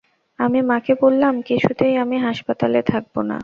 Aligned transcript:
আমি 0.39 0.59
মাকে 0.61 0.93
বললাম, 1.01 1.33
কিছুতেই 1.41 1.93
আমি 1.97 2.17
হাসপাতালে 2.19 2.79
থাকব 2.83 3.15
না। 3.21 3.37